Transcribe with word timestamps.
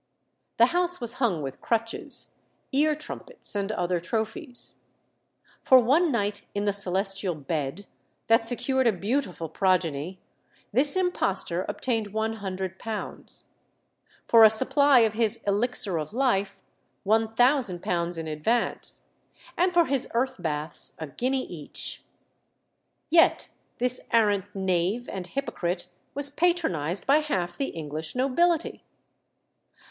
The 0.57 0.65
house 0.73 0.99
was 0.99 1.13
hung 1.21 1.43
with 1.43 1.61
crutches, 1.61 2.33
ear 2.71 2.95
trumpets, 2.95 3.53
and 3.53 3.71
other 3.71 3.99
trophies. 3.99 4.77
For 5.61 5.77
one 5.77 6.11
night 6.11 6.41
in 6.55 6.65
the 6.65 6.73
celestial 6.73 7.35
bed, 7.35 7.85
that 8.25 8.43
secured 8.43 8.87
a 8.87 8.93
beautiful 8.93 9.47
progeny, 9.47 10.19
this 10.73 10.95
impostor 10.95 11.65
obtained 11.69 12.13
£100; 12.13 13.43
for 14.27 14.41
a 14.43 14.49
supply 14.49 15.01
of 15.01 15.13
his 15.13 15.43
elixir 15.45 15.99
of 15.99 16.13
life 16.13 16.63
£1000 17.05 18.17
in 18.17 18.27
advance, 18.27 19.05
and 19.55 19.71
for 19.71 19.85
his 19.85 20.07
earth 20.15 20.37
baths 20.39 20.93
a 20.97 21.05
guinea 21.05 21.43
each. 21.45 22.01
Yet 23.11 23.49
this 23.77 24.01
arrant 24.09 24.45
knave 24.55 25.07
and 25.09 25.27
hypocrite 25.27 25.89
was 26.15 26.31
patronised 26.31 27.05
by 27.05 27.17
half 27.17 27.55
the 27.55 27.65
English 27.67 28.15
nobility. 28.15 28.83